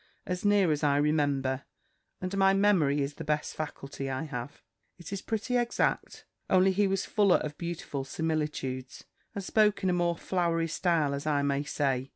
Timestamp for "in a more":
9.83-10.17